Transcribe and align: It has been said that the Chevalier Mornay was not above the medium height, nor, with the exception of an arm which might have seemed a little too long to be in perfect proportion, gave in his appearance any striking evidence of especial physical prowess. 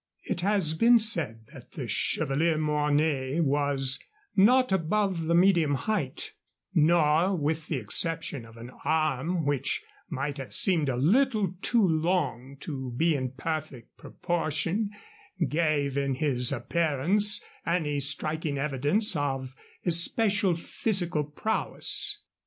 It 0.23 0.41
has 0.41 0.73
been 0.73 0.97
said 0.97 1.45
that 1.53 1.73
the 1.73 1.87
Chevalier 1.87 2.57
Mornay 2.57 3.39
was 3.39 4.03
not 4.35 4.71
above 4.71 5.25
the 5.25 5.35
medium 5.35 5.75
height, 5.75 6.33
nor, 6.73 7.35
with 7.35 7.67
the 7.67 7.77
exception 7.77 8.43
of 8.43 8.57
an 8.57 8.71
arm 8.83 9.45
which 9.45 9.83
might 10.09 10.39
have 10.39 10.55
seemed 10.55 10.89
a 10.89 10.95
little 10.95 11.53
too 11.61 11.87
long 11.87 12.57
to 12.61 12.93
be 12.97 13.13
in 13.15 13.33
perfect 13.33 13.95
proportion, 13.95 14.89
gave 15.47 15.95
in 15.95 16.15
his 16.15 16.51
appearance 16.51 17.43
any 17.63 17.99
striking 17.99 18.57
evidence 18.57 19.15
of 19.15 19.53
especial 19.85 20.55
physical 20.55 21.23
prowess. 21.23 22.23